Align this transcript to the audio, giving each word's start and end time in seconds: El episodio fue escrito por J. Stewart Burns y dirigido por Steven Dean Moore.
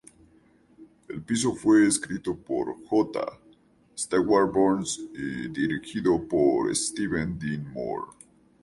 El 1.11 1.17
episodio 1.17 1.55
fue 1.55 1.85
escrito 1.85 2.35
por 2.35 2.73
J. 2.87 3.39
Stewart 3.95 4.51
Burns 4.51 4.97
y 5.13 5.47
dirigido 5.49 6.27
por 6.27 6.75
Steven 6.75 7.37
Dean 7.37 7.71
Moore. 7.71 8.11